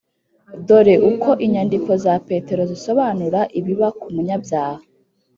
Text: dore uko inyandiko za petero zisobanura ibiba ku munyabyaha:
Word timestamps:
dore 0.67 0.95
uko 1.11 1.29
inyandiko 1.45 1.91
za 2.03 2.13
petero 2.27 2.61
zisobanura 2.71 3.39
ibiba 3.59 3.87
ku 3.99 4.07
munyabyaha: 4.15 4.81